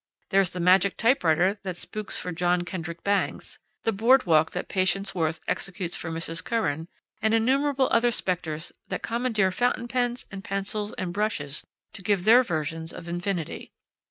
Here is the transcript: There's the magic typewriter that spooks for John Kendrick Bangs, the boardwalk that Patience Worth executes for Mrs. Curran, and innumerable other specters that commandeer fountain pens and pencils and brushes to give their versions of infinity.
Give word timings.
There's 0.29 0.49
the 0.49 0.59
magic 0.59 0.97
typewriter 0.97 1.59
that 1.61 1.77
spooks 1.77 2.17
for 2.17 2.31
John 2.31 2.63
Kendrick 2.63 3.03
Bangs, 3.03 3.59
the 3.83 3.91
boardwalk 3.91 4.49
that 4.49 4.67
Patience 4.67 5.13
Worth 5.13 5.41
executes 5.47 5.95
for 5.95 6.09
Mrs. 6.09 6.43
Curran, 6.43 6.87
and 7.21 7.35
innumerable 7.35 7.87
other 7.91 8.09
specters 8.09 8.71
that 8.87 9.03
commandeer 9.03 9.51
fountain 9.51 9.87
pens 9.87 10.25
and 10.31 10.43
pencils 10.43 10.91
and 10.93 11.13
brushes 11.13 11.63
to 11.93 12.01
give 12.01 12.25
their 12.25 12.41
versions 12.41 12.91
of 12.91 13.07
infinity. 13.07 13.73